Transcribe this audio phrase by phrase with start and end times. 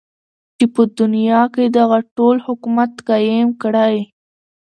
[0.57, 3.97] چی په دنیا کی دغه ډول حکومت قایم کړی.